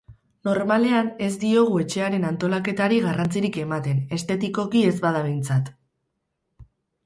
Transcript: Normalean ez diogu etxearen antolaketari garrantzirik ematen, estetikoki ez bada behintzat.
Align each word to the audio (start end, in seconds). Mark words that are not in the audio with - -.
Normalean 0.47 1.11
ez 1.25 1.29
diogu 1.43 1.77
etxearen 1.83 2.25
antolaketari 2.31 2.99
garrantzirik 3.05 3.61
ematen, 3.67 4.03
estetikoki 4.21 4.85
ez 4.89 4.97
bada 5.07 5.25
behintzat. 5.31 5.75